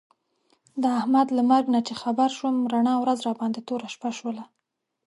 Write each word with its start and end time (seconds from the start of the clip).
د 0.81 0.83
احمد 0.99 1.27
له 1.37 1.43
مرګ 1.51 1.65
نه 1.75 1.79
چې 1.87 1.93
خبر 2.01 2.29
شوم، 2.37 2.55
رڼا 2.73 2.95
ورځ 2.99 3.19
راباندې 3.27 3.61
توره 3.67 3.87
شپه 3.95 4.09
شوله. 4.17 4.43